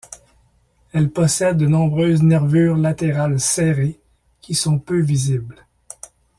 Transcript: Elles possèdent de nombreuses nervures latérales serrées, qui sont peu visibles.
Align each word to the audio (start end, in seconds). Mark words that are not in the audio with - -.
Elles 0.93 1.11
possèdent 1.11 1.57
de 1.59 1.67
nombreuses 1.67 2.23
nervures 2.23 2.75
latérales 2.75 3.39
serrées, 3.39 3.99
qui 4.41 4.55
sont 4.55 4.79
peu 4.79 4.99
visibles. 4.99 5.67